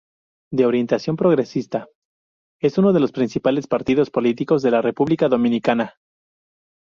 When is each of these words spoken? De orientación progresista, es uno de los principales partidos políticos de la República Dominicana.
De 0.51 0.65
orientación 0.65 1.15
progresista, 1.15 1.87
es 2.59 2.79
uno 2.79 2.91
de 2.91 2.99
los 2.99 3.11
principales 3.11 3.67
partidos 3.67 4.09
políticos 4.09 4.63
de 4.63 4.71
la 4.71 4.81
República 4.81 5.29
Dominicana. 5.29 5.93